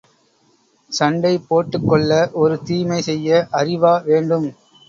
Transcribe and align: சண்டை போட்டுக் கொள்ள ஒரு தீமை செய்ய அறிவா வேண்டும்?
சண்டை 0.91 1.33
போட்டுக் 1.41 1.87
கொள்ள 1.87 2.09
ஒரு 2.35 2.57
தீமை 2.63 2.99
செய்ய 3.01 3.29
அறிவா 3.53 3.93
வேண்டும்? 4.03 4.49